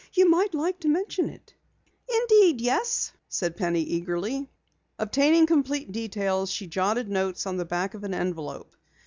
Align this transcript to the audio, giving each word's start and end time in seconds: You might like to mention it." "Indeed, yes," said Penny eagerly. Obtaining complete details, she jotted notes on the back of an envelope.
You 0.13 0.27
might 0.27 0.55
like 0.55 0.79
to 0.79 0.87
mention 0.87 1.29
it." 1.29 1.53
"Indeed, 2.11 2.59
yes," 2.59 3.11
said 3.29 3.55
Penny 3.55 3.83
eagerly. 3.83 4.49
Obtaining 4.97 5.45
complete 5.45 5.91
details, 5.91 6.49
she 6.49 6.65
jotted 6.65 7.07
notes 7.07 7.45
on 7.45 7.57
the 7.57 7.65
back 7.65 7.93
of 7.93 8.03
an 8.03 8.15
envelope. 8.15 8.75